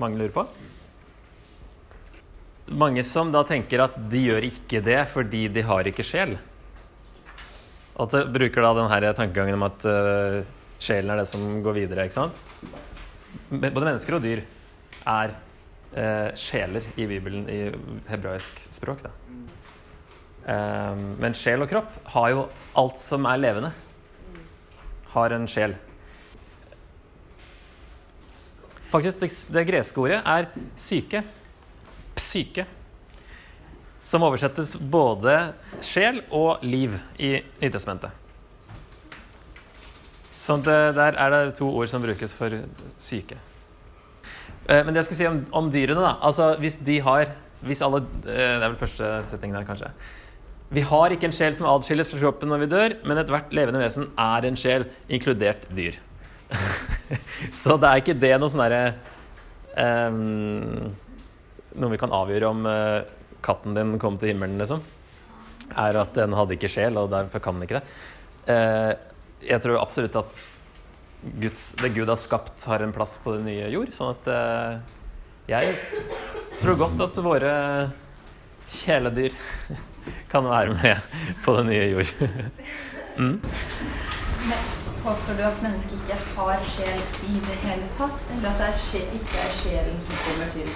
mange 0.00 0.20
lurer 0.20 0.34
på. 0.34 0.44
Mange 2.78 3.04
som 3.04 3.32
da 3.32 3.42
tenker 3.46 3.82
at 3.84 3.96
de 4.12 4.26
gjør 4.28 4.46
ikke 4.48 4.82
det 4.84 5.00
fordi 5.12 5.46
de 5.52 5.64
har 5.66 5.88
ikke 5.88 6.06
sjel. 6.06 6.36
Og 7.96 8.06
at 8.06 8.16
de 8.16 8.24
bruker 8.34 8.64
da 8.64 8.72
den 8.78 8.90
her 8.92 9.08
tankegangen 9.16 9.58
om 9.58 9.66
at 9.66 9.86
uh, 9.88 10.40
sjelen 10.82 11.12
er 11.12 11.22
det 11.22 11.28
som 11.30 11.60
går 11.64 11.78
videre. 11.82 12.06
ikke 12.06 12.20
sant? 12.20 12.36
Både 13.52 13.84
mennesker 13.84 14.16
og 14.16 14.24
dyr 14.24 14.44
er 15.08 15.34
uh, 15.96 16.30
sjeler 16.38 16.86
i 16.96 17.08
Bibelen 17.08 17.48
i 17.52 17.60
hebraisk 18.08 18.64
språk. 18.72 19.04
da. 19.04 19.12
Um, 20.42 21.02
men 21.22 21.36
sjel 21.38 21.62
og 21.62 21.70
kropp 21.70 21.92
har 22.16 22.32
jo 22.32 22.46
alt 22.80 23.00
som 23.02 23.28
er 23.30 23.40
levende. 23.40 23.72
Har 25.12 25.36
en 25.36 25.48
sjel. 25.50 25.76
Faktisk, 28.92 29.22
det, 29.22 29.30
det 29.54 29.66
greske 29.68 30.00
ordet 30.00 30.20
er 30.20 30.48
syke. 30.76 31.22
Psyke. 32.16 32.66
Som 34.02 34.26
oversettes 34.26 34.74
både 34.76 35.36
sjel 35.84 36.20
og 36.28 36.64
liv 36.66 36.98
i 37.22 37.38
Nytestamentet. 37.62 38.10
Så 40.42 40.58
det, 40.58 40.76
der 40.98 41.16
er 41.22 41.30
det 41.32 41.54
to 41.56 41.68
ord 41.70 41.88
som 41.88 42.02
brukes 42.02 42.34
for 42.34 42.56
syke. 42.98 43.38
Eh, 44.66 44.82
men 44.82 44.90
det 44.90 45.02
jeg 45.02 45.08
skulle 45.10 45.20
si 45.20 45.30
om, 45.30 45.40
om 45.54 45.70
dyrene, 45.72 46.02
da 46.02 46.16
altså 46.22 46.52
Hvis 46.58 46.76
de 46.86 47.00
har 47.02 47.30
hvis 47.62 47.82
alle, 47.82 48.02
eh, 48.26 48.58
Det 48.58 48.62
er 48.62 48.68
vel 48.68 48.78
første 48.78 49.10
setning 49.28 49.54
her, 49.54 49.66
kanskje. 49.66 49.90
Vi 50.72 50.80
har 50.88 51.12
ikke 51.12 51.28
en 51.28 51.34
sjel 51.36 51.54
som 51.54 51.68
adskilles 51.68 52.08
fra 52.10 52.18
kroppen 52.18 52.48
når 52.48 52.62
vi 52.62 52.70
dør, 52.72 52.94
men 53.04 53.20
ethvert 53.20 53.52
levende 53.54 53.82
vesen 53.82 54.08
er 54.18 54.46
en 54.48 54.56
sjel, 54.56 54.86
inkludert 55.08 55.66
dyr. 55.76 55.98
så 57.62 57.76
det 57.80 57.88
er 57.88 58.02
ikke 58.02 58.18
det 58.18 58.32
noe 58.40 58.52
sånn 58.52 58.62
derre 58.64 58.84
um, 59.76 60.92
Noe 61.72 61.92
vi 61.94 62.00
kan 62.00 62.12
avgjøre 62.12 62.50
om 62.52 62.66
uh, 62.68 63.00
katten 63.42 63.76
din 63.76 63.94
kom 64.00 64.18
til 64.20 64.32
himmelen, 64.32 64.58
liksom. 64.60 64.82
Er 65.72 65.96
at 66.02 66.12
den 66.18 66.34
hadde 66.36 66.56
ikke 66.58 66.70
sjel, 66.70 66.98
og 67.00 67.08
derfor 67.14 67.40
kan 67.42 67.56
den 67.56 67.64
ikke 67.64 67.80
det. 67.80 67.86
Uh, 68.44 68.92
jeg 69.42 69.64
tror 69.64 69.80
absolutt 69.80 70.18
at 70.20 70.42
Guds, 71.40 71.70
det 71.80 71.94
Gud 71.94 72.10
har 72.10 72.20
skapt, 72.20 72.64
har 72.68 72.82
en 72.84 72.92
plass 72.94 73.16
på 73.22 73.36
den 73.36 73.46
nye 73.48 73.70
jord. 73.72 73.92
Sånn 73.96 74.12
at 74.12 74.28
uh, 74.28 75.00
jeg 75.50 75.74
tror 76.60 76.78
godt 76.84 77.00
at 77.08 77.22
våre 77.24 77.54
kjæledyr 78.82 79.34
kan 80.32 80.46
være 80.46 80.76
med 80.76 81.18
på 81.44 81.56
den 81.60 81.72
nye 81.72 81.90
jord. 81.94 82.14
Mm. 83.12 83.42
Påstår 85.02 85.34
du 85.34 85.42
at 85.42 85.62
mennesket 85.64 85.98
ikke 85.98 86.16
har 86.36 86.60
sjel 86.76 87.00
i 87.26 87.40
det 87.42 87.56
hele 87.64 87.86
tatt, 87.98 88.26
eller 88.30 88.52
at 88.52 88.60
det 88.60 88.66
er 88.68 88.76
sjel, 88.84 89.08
ikke 89.18 89.40
er 89.42 89.56
sjelen 89.58 89.96
som 90.04 90.20
kommer 90.22 90.52
til 90.54 90.68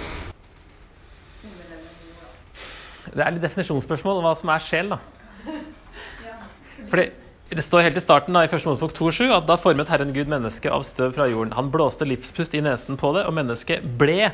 Det 3.07 3.23
er 3.23 3.31
litt 3.31 3.45
definisjonsspørsmål 3.45 4.19
hva 4.25 4.33
som 4.35 4.51
er 4.51 4.65
sjel, 4.65 4.91
da. 4.91 4.99
Fordi 6.91 7.07
det 7.55 7.63
står 7.63 7.85
helt 7.87 8.01
i 8.01 8.03
starten 8.03 8.35
da, 8.35 8.43
i 8.43 8.51
1. 8.51 8.67
Mosebok 8.67 8.91
2,7 8.99 9.31
at 9.31 9.47
da 9.47 9.55
formet 9.63 9.87
Herren 9.87 10.11
Gud 10.11 10.27
mennesket 10.27 10.75
av 10.75 10.83
støv 10.83 11.15
fra 11.15 11.29
jorden. 11.31 11.55
Han 11.55 11.71
blåste 11.71 12.03
livspust 12.03 12.57
i 12.59 12.63
nesen 12.65 12.99
på 12.99 13.13
det, 13.15 13.23
og 13.23 13.35
mennesket 13.37 13.85
ble 13.99 14.33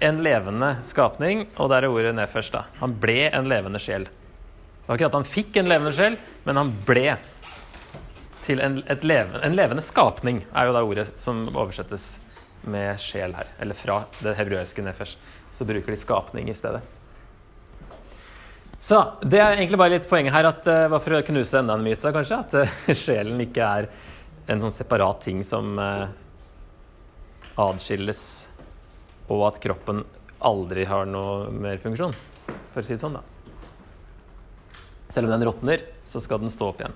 en 0.00 0.24
levende 0.24 0.78
skapning. 0.80 1.44
Og 1.60 1.68
der 1.74 1.84
er 1.84 1.92
ordet 1.92 2.16
ned 2.16 2.32
først. 2.32 2.56
da. 2.56 2.64
Han 2.80 2.96
ble 3.04 3.28
en 3.28 3.52
levende 3.52 3.80
sjel. 3.84 4.08
Det 4.08 4.88
var 4.88 4.96
ikke 4.96 5.12
at 5.12 5.20
han 5.20 5.28
fikk 5.28 5.60
en 5.60 5.68
levende 5.68 5.92
sjel, 5.92 6.16
men 6.48 6.62
han 6.62 6.72
ble 6.88 7.10
til 8.46 8.62
en, 8.62 8.80
levende, 9.02 9.42
en 9.42 9.56
levende 9.56 9.82
skapning, 9.84 10.44
er 10.54 10.68
jo 10.68 10.76
da 10.76 10.84
ordet 10.86 11.08
som 11.20 11.46
oversettes 11.50 12.16
med 12.66 12.98
sjel 13.02 13.34
her. 13.36 13.50
Eller 13.62 13.78
fra 13.78 14.04
det 14.20 14.36
hebraiske 14.38 14.84
nefesh. 14.84 15.18
Så 15.54 15.66
bruker 15.66 15.92
de 15.92 15.98
skapning 15.98 16.50
i 16.50 16.56
stedet. 16.56 16.82
Så 18.78 19.00
det 19.22 19.40
er 19.40 19.56
egentlig 19.56 19.78
bare 19.80 19.94
litt 19.96 20.08
poenget 20.08 20.34
her, 20.34 20.46
at, 20.50 20.66
uh, 20.68 20.98
for 21.00 21.16
å 21.16 21.22
knuse 21.26 21.58
enda 21.58 21.74
en 21.78 21.84
myte, 21.84 22.12
kanskje, 22.12 22.42
at 22.44 22.56
uh, 22.60 22.92
sjelen 23.04 23.40
ikke 23.46 23.64
er 23.64 23.88
en 24.52 24.60
sånn 24.62 24.74
separat 24.74 25.24
ting 25.24 25.40
som 25.46 25.78
uh, 25.80 26.04
adskilles, 27.58 28.20
og 29.32 29.46
at 29.48 29.58
kroppen 29.64 30.04
aldri 30.44 30.84
har 30.86 31.08
noe 31.08 31.48
mer 31.50 31.80
funksjon, 31.82 32.14
for 32.46 32.82
å 32.82 32.86
si 32.86 32.94
det 32.94 33.00
sånn, 33.02 33.16
da. 33.16 33.24
Selv 35.08 35.26
om 35.26 35.34
den 35.34 35.48
råtner, 35.48 35.82
så 36.06 36.20
skal 36.22 36.44
den 36.44 36.52
stå 36.52 36.68
opp 36.70 36.84
igjen. 36.84 36.94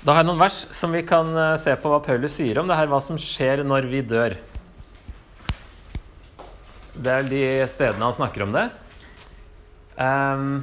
Da 0.00 0.14
har 0.14 0.22
jeg 0.22 0.30
noen 0.30 0.40
vers 0.40 0.62
som 0.72 0.94
vi 0.96 1.02
kan 1.04 1.28
se 1.60 1.74
på 1.76 1.90
hva 1.92 1.98
Paulus 2.00 2.38
sier 2.38 2.56
om 2.56 2.68
det 2.70 2.76
her, 2.78 2.88
hva 2.88 3.02
som 3.04 3.18
skjer 3.20 3.60
når 3.68 3.88
vi 3.90 4.00
dør. 4.00 4.38
Det 6.96 7.12
er 7.12 7.28
de 7.28 7.42
stedene 7.68 8.06
han 8.08 8.16
snakker 8.16 8.46
om 8.46 8.54
det. 8.56 8.64
Um, 10.00 10.62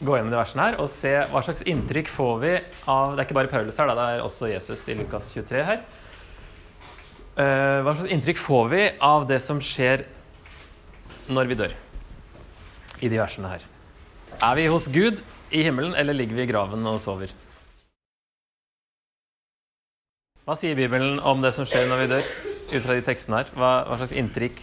gå 0.00 0.16
gjennom 0.16 0.32
de 0.32 0.40
versene 0.40 0.70
her 0.70 0.78
og 0.80 0.88
se 0.88 1.12
hva 1.28 1.44
slags 1.44 1.60
inntrykk 1.68 2.08
får 2.08 2.34
vi 2.40 2.52
av 2.88 3.12
Det 3.12 3.20
er 3.20 3.26
ikke 3.26 3.36
bare 3.36 3.50
Paulus 3.52 3.76
her, 3.76 3.90
da, 3.90 3.96
det 3.98 4.08
er 4.14 4.24
også 4.24 4.48
Jesus 4.48 4.88
i 4.88 4.96
Lukas 4.96 5.28
23 5.36 5.68
her. 5.68 5.84
Uh, 7.36 7.84
hva 7.84 7.92
slags 7.92 8.12
inntrykk 8.16 8.40
får 8.40 8.68
vi 8.72 8.82
av 9.04 9.28
det 9.28 9.42
som 9.44 9.60
skjer 9.60 10.08
når 11.28 11.52
vi 11.52 11.60
dør? 11.60 11.76
I 13.04 13.12
de 13.12 13.20
versene 13.20 13.52
her. 13.52 13.72
Er 14.40 14.56
vi 14.56 14.70
hos 14.72 14.88
Gud 14.88 15.20
i 15.50 15.62
himmelen, 15.66 15.94
eller 15.94 16.16
ligger 16.16 16.38
vi 16.38 16.46
i 16.46 16.50
graven 16.50 16.86
og 16.86 17.00
sover? 17.02 17.32
Hva 20.46 20.54
sier 20.58 20.78
Bibelen 20.78 21.18
om 21.26 21.42
det 21.42 21.54
som 21.56 21.66
skjer 21.66 21.88
når 21.90 22.04
vi 22.04 22.12
dør? 22.16 22.28
ut 22.72 22.82
fra 22.82 22.96
de 22.96 23.04
tekstene 23.06 23.40
her, 23.40 23.50
hva, 23.54 23.70
hva 23.86 23.98
slags 24.00 24.14
inntrykk 24.16 24.60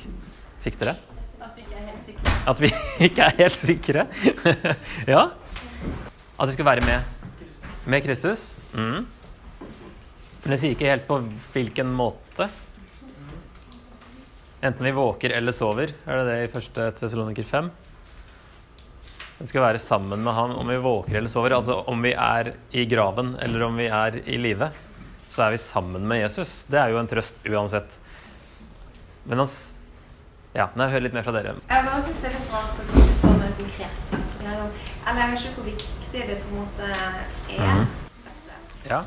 fikk 0.63 0.79
dere? 0.81 0.97
At 1.43 1.55
vi 1.55 1.63
ikke 1.63 1.77
er 1.79 1.87
helt 1.87 2.07
sikre. 2.07 2.33
At 2.51 2.63
vi 2.63 2.71
ikke 3.07 3.27
er 3.27 3.37
helt 3.39 3.59
sikre? 3.59 4.05
ja? 5.13 5.23
At 6.33 6.49
vi 6.49 6.55
skal 6.57 6.67
være 6.67 6.83
med, 6.87 7.29
med 7.87 8.03
Kristus? 8.03 8.51
Mm. 8.75 9.05
Men 10.43 10.51
det 10.51 10.59
sier 10.59 10.75
ikke 10.75 10.91
helt 10.91 11.07
på 11.07 11.21
hvilken 11.53 11.93
måte. 11.95 12.49
Enten 14.63 14.83
vi 14.83 14.95
våker 14.95 15.35
eller 15.35 15.55
sover, 15.55 15.91
er 16.07 16.19
det 16.19 16.27
det 16.27 16.37
i 16.41 16.51
1. 16.59 16.83
Tessaloniker 16.99 17.47
5? 17.47 17.71
Vi 19.39 19.49
skal 19.49 19.65
være 19.65 19.81
sammen 19.81 20.23
med 20.23 20.33
ham 20.33 20.55
om 20.55 20.69
vi 20.69 20.79
våker 20.81 21.19
eller 21.19 21.31
sover. 21.31 21.57
Altså 21.57 21.81
om 21.89 22.01
vi 22.05 22.13
er 22.13 22.53
i 22.71 22.85
graven 22.89 23.35
eller 23.41 23.67
om 23.67 23.77
vi 23.79 23.89
er 23.89 24.21
i 24.23 24.39
live 24.39 24.71
så 25.33 25.47
er 25.47 25.55
vi 25.55 25.57
sammen 25.57 26.07
med 26.07 26.21
Jesus. 26.21 26.63
Det 26.69 26.77
er 26.77 26.91
jo 26.93 26.99
en 27.01 27.09
trøst 27.09 27.39
uansett. 27.49 27.97
Men 29.25 29.41
hans 29.43 29.75
Ja, 30.53 30.67
nå 30.77 30.85
hører 30.85 31.07
litt 31.07 31.15
mer 31.17 31.23
fra 31.25 31.31
dere. 31.33 31.55
Jeg 31.65 31.85
bare 31.87 32.01
synes 32.05 32.19
det 32.21 32.27
er 32.29 32.33
litt 32.35 32.51
rart 32.53 32.81
at 32.83 32.91
det 32.93 33.05
står 33.17 33.39
noe 33.39 33.53
konkret. 33.57 34.11
Eller 34.43 34.59
jeg 34.59 35.15
vet 35.17 35.31
ikke 35.39 35.53
hvor 35.55 35.65
viktig 35.65 36.25
det 36.27 36.35
på 36.43 36.51
en 36.51 36.59
måte 36.59 36.89
er. 36.93 37.15
Mm. 37.57 37.87
Ja, 38.85 38.99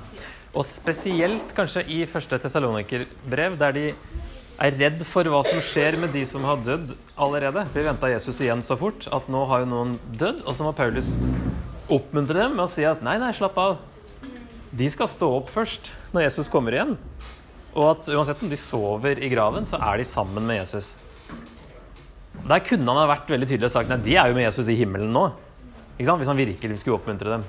og 0.56 0.66
spesielt 0.66 1.54
kanskje 1.54 1.84
i 1.86 2.00
første 2.10 2.40
Tessalonikerbrev, 2.42 3.54
der 3.60 3.76
de 3.76 3.84
er 4.62 4.76
redd 4.80 5.02
for 5.04 5.28
hva 5.28 5.42
som 5.44 5.60
skjer 5.64 5.98
med 6.00 6.14
de 6.16 6.22
som 6.28 6.44
har 6.48 6.62
dødd 6.64 6.94
allerede. 7.20 7.66
Vi 7.74 7.84
venta 7.84 8.10
Jesus 8.10 8.38
igjen 8.40 8.64
så 8.64 8.76
fort 8.80 9.06
at 9.12 9.28
nå 9.32 9.42
har 9.50 9.62
jo 9.62 9.70
noen 9.72 9.96
dødd. 10.16 10.42
Og 10.46 10.56
så 10.56 10.64
må 10.64 10.72
Paulus 10.76 11.14
oppmuntre 11.92 12.40
dem 12.40 12.56
med 12.56 12.64
å 12.64 12.72
si 12.72 12.86
at 12.88 13.04
nei, 13.04 13.18
nei, 13.20 13.34
slapp 13.36 13.58
av. 13.60 13.76
De 14.76 14.88
skal 14.92 15.10
stå 15.10 15.28
opp 15.38 15.52
først 15.52 15.92
når 16.14 16.26
Jesus 16.26 16.50
kommer 16.52 16.76
igjen. 16.76 16.96
Og 17.76 17.90
at 17.90 18.08
uansett 18.08 18.40
om 18.44 18.52
de 18.52 18.60
sover 18.60 19.20
i 19.20 19.30
graven, 19.32 19.68
så 19.68 19.80
er 19.90 20.00
de 20.00 20.08
sammen 20.08 20.48
med 20.48 20.62
Jesus. 20.62 20.94
Der 22.46 22.64
kunne 22.64 22.88
han 22.88 23.02
ha 23.02 23.06
vært 23.10 23.28
veldig 23.32 23.48
tydelig 23.50 23.68
og 23.68 23.76
sagt 23.76 23.92
nei, 23.92 24.00
de 24.04 24.16
er 24.16 24.30
jo 24.30 24.36
med 24.38 24.46
Jesus 24.46 24.72
i 24.72 24.78
himmelen 24.78 25.12
nå. 25.12 25.28
Hvis 25.96 26.08
han 26.08 26.36
virkelig 26.36 26.80
skulle 26.80 26.96
oppmuntre 26.96 27.36
dem. 27.36 27.46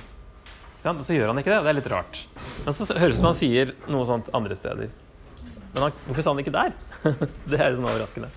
Så 0.83 1.15
gjør 1.15 1.31
han 1.31 1.39
ikke 1.39 1.51
det. 1.51 1.63
Det 1.63 1.71
er 1.71 1.79
litt 1.79 1.91
rart. 1.91 2.21
Men 2.65 2.75
så 2.75 2.85
høres 2.95 3.15
det 3.15 3.15
ut 3.15 3.21
som 3.21 3.31
han 3.31 3.39
sier 3.39 3.73
noe 3.91 4.07
sånt 4.07 4.29
andre 4.35 4.55
steder. 4.59 4.91
Men 5.73 5.87
han, 5.87 5.99
hvorfor 6.05 6.23
sa 6.25 6.33
han 6.33 6.41
ikke 6.43 6.55
der? 6.55 6.73
det 7.49 7.59
er 7.59 7.71
jo 7.71 7.79
sånn 7.79 7.89
overraskende. 7.89 8.31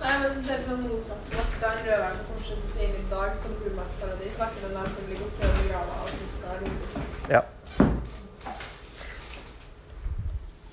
Nei, 0.00 0.14
men 0.20 0.30
så 0.34 0.40
ser 0.44 0.58
det 0.60 0.66
sånn 0.68 0.82
motsatt. 0.84 1.34
Da 1.62 1.70
en 1.70 1.84
røveren 1.86 2.22
på 2.26 2.36
korset 2.36 2.70
sier 2.74 2.92
i 2.92 3.04
dag 3.10 3.34
skal 3.38 3.52
du 3.54 3.60
bo 3.62 3.70
til 3.70 4.00
paradis, 4.02 4.34
snakker 4.36 4.64
med 4.66 4.80
en 4.82 4.96
som 4.96 5.10
ligger 5.10 5.28
og 5.28 5.36
sover 5.38 5.60
i 5.62 5.68
grava, 5.70 5.98
og 6.02 6.08
som 6.12 6.32
skal 6.34 6.58
rose 6.64 6.88
seg. 6.94 7.12
Ja. 7.30 7.44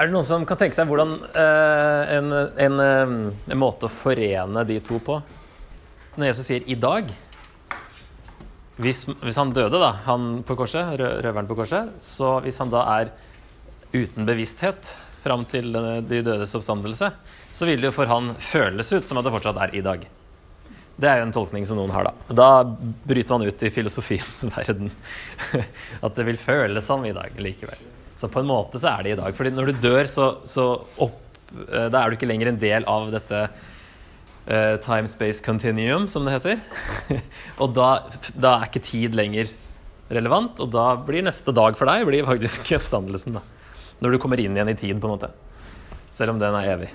Er 0.01 0.10
det 0.10 0.15
noen 0.15 0.25
som 0.25 0.48
kan 0.50 0.58
tenke 0.58 0.74
seg 0.74 0.89
hvordan 0.89 1.12
eh, 1.38 2.13
en, 2.17 2.34
en, 2.65 2.79
eh, 2.81 3.12
en, 3.53 3.60
måte 3.62 3.86
å 3.86 3.93
forene 3.93 4.63
de 4.65 4.79
to 4.81 4.98
på? 4.98 5.20
Når 6.17 6.31
Jesus 6.31 6.50
sier 6.50 6.65
'i 6.65 6.75
dag' 6.75 7.13
Hvis, 8.81 9.03
hvis 9.05 9.38
han 9.38 9.51
døde, 9.53 9.77
da, 9.77 9.91
han 10.08 10.41
på 10.48 10.55
korset, 10.58 10.96
røveren 10.98 11.46
på 11.46 11.53
korset, 11.60 11.91
så 12.01 12.39
hvis 12.41 12.58
han 12.58 12.72
da 12.72 12.81
er 12.98 13.12
uten 13.93 14.25
bevissthet 14.25 14.96
fram 15.21 15.45
til 15.49 15.71
de 16.07 16.23
dødes 16.25 16.55
oppstandelse, 16.57 17.11
så 17.51 17.67
vil 17.69 17.81
det 17.81 17.91
jo 17.91 17.95
for 17.95 18.09
han 18.09 18.33
føles 18.41 18.91
ut 18.93 19.07
som 19.07 19.19
at 19.21 19.27
det 19.27 19.33
fortsatt 19.35 19.61
er 19.67 19.75
i 19.77 19.85
dag. 19.85 20.03
Det 21.01 21.09
er 21.09 21.21
jo 21.21 21.27
en 21.27 21.33
tolkning 21.33 21.65
som 21.65 21.79
noen 21.79 21.93
har, 21.95 22.09
da. 22.09 22.35
Da 22.35 22.49
bryter 23.07 23.33
man 23.33 23.47
ut 23.47 23.63
i 23.65 23.71
filosofiens 23.73 24.45
verden. 24.55 24.91
At 26.01 26.17
det 26.17 26.27
vil 26.27 26.39
føles 26.41 26.85
som 26.85 27.05
i 27.07 27.15
dag 27.15 27.37
likevel. 27.41 27.89
Så 28.21 28.29
på 28.29 28.43
en 28.43 28.49
måte 28.49 28.77
så 28.81 28.91
er 28.91 29.05
det 29.05 29.15
i 29.15 29.17
dag. 29.17 29.33
Fordi 29.33 29.53
når 29.55 29.71
du 29.71 29.85
dør, 29.87 30.09
så, 30.09 30.27
så 30.45 30.65
opp, 31.01 31.17
eh, 31.57 31.87
da 31.89 32.03
er 32.03 32.11
du 32.11 32.19
ikke 32.19 32.29
lenger 32.29 32.51
en 32.51 32.59
del 32.61 32.85
av 32.89 33.09
dette 33.15 33.39
uh, 34.45 34.75
time-space 34.83 35.41
continuum, 35.45 36.05
som 36.11 36.27
det 36.27 36.35
heter. 36.35 36.61
og 37.61 37.73
da, 37.77 37.89
da, 38.35 38.59
er 38.59 38.69
ikke 38.69 38.83
tid 38.85 39.17
lenger 39.17 39.49
relevant, 40.11 40.59
og 40.61 40.69
da 40.75 40.91
blir 41.01 41.25
neste 41.25 41.55
dag 41.55 41.77
for 41.79 41.89
deg 41.89 42.05
blir 42.09 42.27
faktisk 42.27 42.69
oppstandelsen. 42.77 43.39
da. 43.39 43.61
Når 44.01 44.15
du 44.15 44.22
kommer 44.22 44.41
inn 44.41 44.58
igjen 44.58 44.72
i 44.72 44.77
tid, 44.77 44.98
på 44.98 45.08
en 45.08 45.15
måte. 45.15 45.29
Selv 46.12 46.34
om 46.34 46.41
den 46.41 46.58
er 46.58 46.74
evig. 46.74 46.89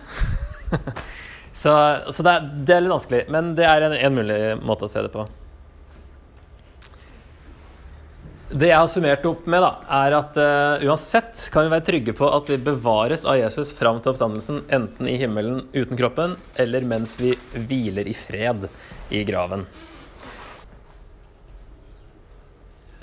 så, 1.62 1.72
så 2.10 2.26
det, 2.26 2.32
er, 2.32 2.46
det, 2.66 2.74
er, 2.74 2.82
litt 2.82 2.96
vanskelig, 2.96 3.24
men 3.32 3.54
det 3.58 3.66
er 3.70 3.86
en, 3.86 3.94
en 3.94 4.16
mulig 4.16 4.38
måte 4.66 4.88
å 4.88 4.90
se 4.90 5.04
det 5.06 5.12
på. 5.14 5.24
Det 8.46 8.68
jeg 8.68 8.78
har 8.78 8.90
summert 8.90 9.24
opp 9.26 9.46
med, 9.50 9.62
da, 9.62 9.70
er 10.04 10.14
at 10.18 10.36
uh, 10.38 10.84
uansett 10.86 11.48
kan 11.54 11.66
vi 11.66 11.72
være 11.72 11.86
trygge 11.88 12.14
på 12.14 12.28
at 12.30 12.46
vi 12.50 12.58
bevares 12.62 13.24
av 13.26 13.40
Jesus 13.40 13.72
fram 13.74 13.98
til 13.98 14.12
oppstandelsen, 14.12 14.60
enten 14.70 15.10
i 15.10 15.16
himmelen 15.18 15.64
uten 15.74 15.98
kroppen, 15.98 16.36
eller 16.54 16.86
mens 16.86 17.16
vi 17.18 17.32
hviler 17.54 18.06
i 18.06 18.14
fred 18.14 18.68
i 19.14 19.24
graven. 19.26 19.66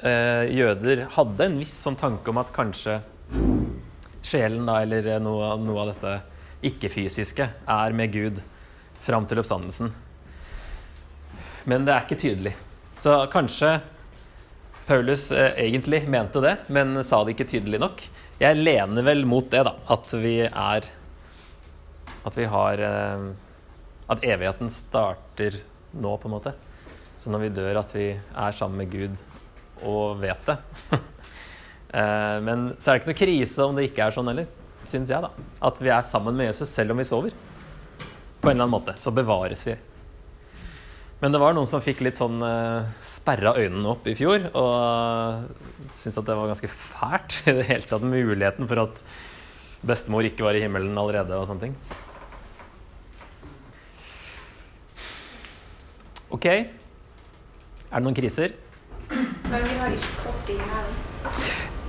Uh, 0.03 0.43
jøder 0.51 1.05
hadde 1.15 1.47
en 1.47 1.59
viss 1.59 1.75
sånn 1.85 1.99
tanke 1.99 2.31
om 2.31 2.39
at 2.39 2.55
kanskje 2.55 3.01
sjelen, 4.33 4.65
da, 4.67 4.81
eller 4.83 5.13
noe, 5.23 5.53
noe 5.61 5.85
av 5.85 5.93
dette 5.93 6.17
ikke-fysiske, 6.69 7.49
er 7.69 7.95
med 7.95 8.13
Gud 8.13 8.43
fram 9.03 9.27
til 9.27 9.41
oppstandelsen. 9.41 9.91
men 11.65 11.85
det 11.85 11.93
er 11.93 12.05
ikke 12.05 12.19
tydelig. 12.19 12.53
Så 12.99 13.15
kanskje 13.31 13.77
Paulus 14.87 15.31
eh, 15.31 15.53
egentlig 15.63 16.03
mente 16.09 16.41
det, 16.43 16.57
men 16.67 17.03
sa 17.03 17.23
det 17.23 17.35
ikke 17.35 17.47
tydelig 17.53 17.79
nok. 17.79 18.03
Jeg 18.41 18.59
lener 18.59 19.05
vel 19.05 19.23
mot 19.27 19.47
det, 19.51 19.63
da. 19.63 19.77
At 19.87 20.11
vi 20.19 20.41
er 20.43 20.89
At 22.23 22.37
vi 22.37 22.45
har 22.47 22.79
eh, 22.79 23.25
At 24.11 24.23
evigheten 24.23 24.69
starter 24.71 25.61
nå, 25.93 26.17
på 26.17 26.27
en 26.27 26.35
måte. 26.35 26.53
Så 27.17 27.31
når 27.31 27.45
vi 27.45 27.53
dør, 27.55 27.79
at 27.79 27.95
vi 27.95 28.09
er 28.17 28.51
sammen 28.51 28.83
med 28.83 28.91
Gud 28.91 29.19
og 29.83 30.19
vet 30.21 30.47
det. 30.47 30.57
Eh, 31.93 32.37
men 32.41 32.71
så 32.79 32.89
er 32.89 32.95
det 32.95 33.03
ikke 33.03 33.11
noe 33.11 33.21
krise 33.21 33.65
om 33.65 33.77
det 33.77 33.87
ikke 33.89 34.07
er 34.07 34.15
sånn 34.15 34.29
heller, 34.31 34.49
syns 34.89 35.11
jeg, 35.13 35.21
da. 35.21 35.29
At 35.69 35.81
vi 35.81 35.91
er 35.93 36.05
sammen 36.07 36.37
med 36.37 36.49
Jesus 36.49 36.73
selv 36.73 36.95
om 36.95 37.01
vi 37.01 37.07
sover. 37.07 37.35
På 38.41 38.49
en 38.49 38.55
eller 38.55 38.65
annen 38.65 38.73
måte. 38.73 38.95
Så 38.99 39.13
bevares 39.13 39.61
vi. 39.67 39.77
Men 41.23 41.31
det 41.31 41.39
var 41.39 41.53
noen 41.55 41.69
som 41.69 41.79
fikk 41.79 42.01
litt 42.03 42.17
sånn 42.19 42.41
uh, 42.43 42.89
sperra 43.05 43.53
øynene 43.55 43.87
opp 43.93 44.09
i 44.11 44.15
fjor, 44.17 44.49
og 44.59 45.45
syntes 45.87 46.17
at 46.19 46.27
det 46.27 46.35
var 46.35 46.49
ganske 46.51 46.67
fælt 46.67 47.37
i 47.47 47.53
det 47.61 47.67
hele 47.69 47.87
tatt 47.87 48.03
muligheten 48.03 48.67
for 48.67 48.81
at 48.83 48.99
bestemor 49.87 50.27
ikke 50.27 50.43
var 50.43 50.57
i 50.59 50.63
himmelen 50.65 50.97
allerede 50.99 51.37
og 51.37 51.47
sånne 51.47 51.69
ting. 51.69 51.77
OK. 56.33 56.49
Er 56.49 56.67
det 57.93 58.03
noen 58.03 58.17
kriser? 58.17 58.57
Men 59.13 59.63
vi 59.63 59.79
har 59.79 59.95
ikke 59.95 60.13
kropp 60.25 60.51
i 60.51 60.59
himmelen. 60.59 61.81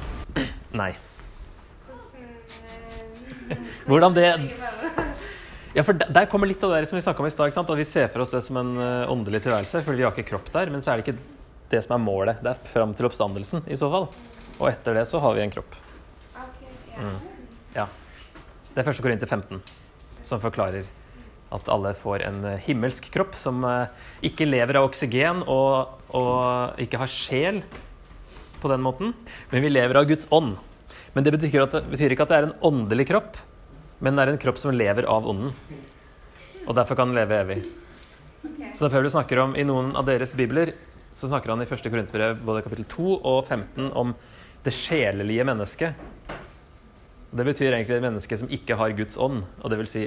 Nei. 0.74 0.90
Hvordan 3.86 4.16
eh, 4.18 4.38
det 4.38 5.04
Ja, 5.74 5.82
for 5.82 5.96
der, 5.98 6.26
kommer 6.30 6.46
litt 6.46 6.62
av 6.62 6.70
det 6.70 6.86
som 6.86 6.94
vi 6.94 7.02
snakka 7.02 7.22
om 7.22 7.26
i 7.26 7.32
stad. 7.34 7.56
At 7.58 7.70
vi 7.78 7.86
ser 7.86 8.10
for 8.12 8.22
oss 8.22 8.30
det 8.30 8.44
som 8.46 8.58
en 8.60 8.76
eh, 8.78 9.10
åndelig 9.10 9.42
tilværelse, 9.42 9.82
fordi 9.82 9.98
vi 9.98 10.06
har 10.06 10.14
ikke 10.14 10.28
kropp 10.28 10.50
der. 10.54 10.70
Men 10.70 10.82
så 10.82 10.92
er 10.92 11.00
det 11.00 11.06
ikke 11.08 11.18
det 11.72 11.80
som 11.82 11.96
er 11.96 12.04
målet. 12.04 12.42
Det 12.42 12.52
er 12.52 12.68
fram 12.70 12.94
til 12.94 13.08
oppstandelsen 13.08 13.64
i 13.66 13.78
så 13.78 13.90
fall. 13.90 14.06
Og 14.60 14.68
etter 14.70 14.94
det 14.94 15.06
så 15.10 15.18
har 15.22 15.34
vi 15.34 15.42
en 15.42 15.54
kropp. 15.54 15.74
Mm. 16.94 17.16
Ja. 17.74 17.88
Det 18.70 18.84
er 18.84 18.90
1. 18.92 19.02
Korinter 19.02 19.30
15 19.30 19.58
som 20.24 20.40
forklarer 20.40 20.86
at 21.54 21.66
alle 21.70 21.90
får 21.98 22.22
en 22.26 22.38
eh, 22.52 22.62
himmelsk 22.68 23.10
kropp 23.14 23.34
som 23.38 23.66
ikke 24.26 24.46
lever 24.46 24.78
av 24.78 24.86
oksygen 24.86 25.42
og, 25.50 25.98
og 26.14 26.78
ikke 26.82 27.02
har 27.02 27.10
sjel 27.10 27.60
på 28.64 28.72
den 28.72 28.84
måten, 28.84 29.12
men 29.52 29.64
vi 29.64 29.72
lever 29.72 30.00
av 30.00 30.08
Guds 30.08 30.28
ånd. 30.34 30.56
Men 31.14 31.26
det 31.26 31.34
betyr, 31.36 31.62
at, 31.62 31.76
det 31.76 31.92
betyr 31.92 32.14
ikke 32.14 32.26
at 32.26 32.32
det 32.32 32.38
er 32.40 32.48
en 32.48 32.58
åndelig 32.64 33.06
kropp, 33.12 33.38
men 34.02 34.16
det 34.16 34.24
er 34.24 34.32
en 34.34 34.40
kropp 34.42 34.58
som 34.60 34.74
lever 34.74 35.06
av 35.10 35.28
ånden. 35.30 35.52
Og 36.64 36.74
derfor 36.76 36.98
kan 36.98 37.12
den 37.12 37.18
leve 37.20 37.38
evig. 37.44 37.60
Så 38.74 38.84
når 38.84 38.92
Paulus 38.92 39.14
snakker 39.14 39.40
om 39.44 39.54
i 39.56 39.64
noen 39.66 39.92
av 39.96 40.08
deres 40.08 40.34
bibler, 40.36 40.74
så 41.14 41.28
snakker 41.30 41.52
han 41.52 41.62
i 41.62 41.68
1. 41.68 41.84
Korinterbrev 41.86 42.40
både 42.44 42.64
kapittel 42.64 42.88
2 42.90 43.18
og 43.20 43.44
15 43.46 43.92
om 43.94 44.14
det 44.64 44.72
sjelelige 44.74 45.46
mennesket. 45.46 46.00
Det 47.34 47.46
betyr 47.46 47.72
egentlig 47.72 47.98
et 47.98 48.06
menneske 48.06 48.38
som 48.38 48.50
ikke 48.52 48.76
har 48.78 48.96
Guds 48.98 49.18
ånd, 49.20 49.44
og 49.60 49.70
det 49.70 49.78
vil 49.80 49.90
si 49.90 50.04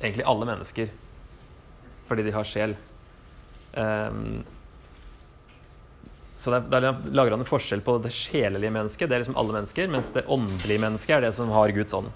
egentlig 0.00 0.26
alle 0.28 0.48
mennesker, 0.48 0.92
fordi 2.08 2.26
de 2.26 2.34
har 2.34 2.48
sjel. 2.48 2.76
Ehm, 3.80 4.44
så 6.36 6.52
der, 6.52 6.66
der 6.68 6.96
lager 7.16 7.32
han 7.32 7.40
en 7.40 7.48
forskjell 7.48 7.80
på 7.80 7.96
det 8.04 8.12
sjelelige 8.12 8.72
mennesket, 8.74 9.08
det 9.08 9.16
er 9.16 9.22
liksom 9.24 9.38
alle 9.40 9.56
mennesker, 9.56 9.88
mens 9.88 10.12
det 10.12 10.26
åndelige 10.28 10.82
mennesket 10.82 11.16
er 11.16 11.24
det 11.24 11.32
som 11.36 11.52
har 11.54 11.72
Guds 11.72 11.96
ånd. 11.96 12.10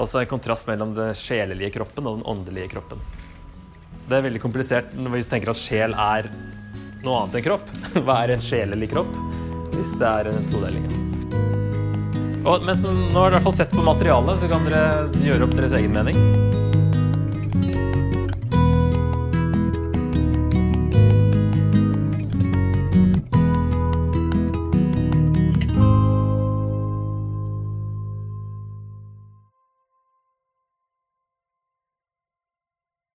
Og 0.00 0.08
så 0.08 0.22
en 0.22 0.30
kontrast 0.30 0.68
mellom 0.68 0.94
det 0.96 1.10
sjelelige 1.20 1.74
kroppen 1.76 2.08
og 2.08 2.18
den 2.18 2.26
åndelige 2.32 2.72
kroppen. 2.72 3.02
Det 4.08 4.16
er 4.16 4.24
veldig 4.28 4.40
komplisert 4.40 4.92
når 4.96 5.16
vi 5.16 5.24
tenker 5.28 5.52
at 5.52 5.60
sjel 5.60 5.96
er 5.98 6.30
noe 7.04 7.22
annet 7.22 7.40
enn 7.40 7.46
kropp. 7.50 7.72
Hva 8.06 8.22
er 8.22 8.36
en 8.36 8.44
sjelelig 8.44 8.90
kropp 8.94 9.12
hvis 9.76 9.92
det 10.00 10.08
er 10.08 10.30
en 10.32 10.48
todeling? 10.48 10.86
Og, 12.46 12.62
men 12.62 12.78
så, 12.78 12.92
nå 12.94 13.18
har 13.18 13.32
dere 13.32 13.34
i 13.34 13.38
hvert 13.40 13.48
fall 13.48 13.58
sett 13.58 13.74
på 13.74 13.82
materialet, 13.84 14.38
så 14.40 14.48
kan 14.48 14.68
dere 14.70 15.10
gjøre 15.20 15.48
opp 15.48 15.56
deres 15.58 15.74
egen 15.76 15.92
mening. 15.92 16.16